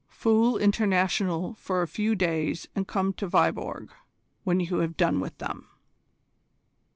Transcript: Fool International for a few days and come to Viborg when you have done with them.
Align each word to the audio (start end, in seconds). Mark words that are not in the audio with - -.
Fool 0.09 0.57
International 0.57 1.53
for 1.59 1.83
a 1.83 1.87
few 1.87 2.15
days 2.15 2.67
and 2.75 2.87
come 2.87 3.13
to 3.13 3.27
Viborg 3.27 3.89
when 4.43 4.59
you 4.59 4.79
have 4.79 4.97
done 4.97 5.19
with 5.19 5.37
them. 5.37 5.67